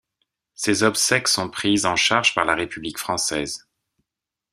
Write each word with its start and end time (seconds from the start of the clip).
Ses 0.55 0.81
obsèques 0.81 1.27
sont 1.27 1.47
prises 1.51 1.85
en 1.85 1.95
charge 1.95 2.33
par 2.33 2.43
la 2.43 2.55
République 2.55 2.97
française. 2.97 3.67